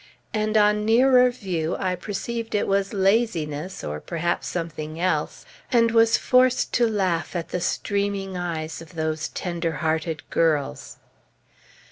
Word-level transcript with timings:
and 0.33 0.57
on 0.57 0.83
nearer 0.83 1.29
view, 1.29 1.75
I 1.77 1.93
perceived 1.93 2.55
it 2.55 2.67
was 2.67 2.91
laziness, 2.91 3.83
or 3.83 3.99
perhaps 3.99 4.47
something 4.47 4.99
else, 4.99 5.45
and 5.71 5.91
was 5.91 6.17
forced 6.17 6.73
to 6.73 6.87
laugh 6.89 7.35
at 7.35 7.49
the 7.49 7.61
streaming 7.61 8.35
eyes 8.35 8.81
of 8.81 8.95
those 8.95 9.27
tender 9.29 9.73
hearted 9.73 10.27
girls. 10.31 10.97